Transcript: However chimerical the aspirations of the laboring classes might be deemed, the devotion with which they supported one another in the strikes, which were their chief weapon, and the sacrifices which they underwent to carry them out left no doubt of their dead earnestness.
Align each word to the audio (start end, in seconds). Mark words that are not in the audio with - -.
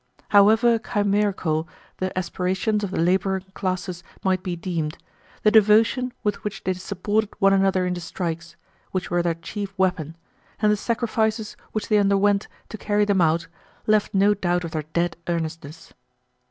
However 0.29 0.79
chimerical 0.79 1.67
the 1.97 2.17
aspirations 2.17 2.83
of 2.83 2.89
the 2.89 2.99
laboring 2.99 3.45
classes 3.53 4.03
might 4.23 4.41
be 4.41 4.55
deemed, 4.55 4.97
the 5.43 5.51
devotion 5.51 6.11
with 6.23 6.43
which 6.43 6.63
they 6.63 6.73
supported 6.73 7.29
one 7.37 7.53
another 7.53 7.85
in 7.85 7.93
the 7.93 8.01
strikes, 8.01 8.55
which 8.89 9.11
were 9.11 9.21
their 9.21 9.35
chief 9.35 9.77
weapon, 9.77 10.17
and 10.59 10.71
the 10.71 10.75
sacrifices 10.75 11.55
which 11.71 11.87
they 11.87 11.99
underwent 11.99 12.47
to 12.69 12.79
carry 12.79 13.05
them 13.05 13.21
out 13.21 13.45
left 13.85 14.11
no 14.11 14.33
doubt 14.33 14.63
of 14.63 14.71
their 14.71 14.81
dead 14.91 15.17
earnestness. 15.27 15.93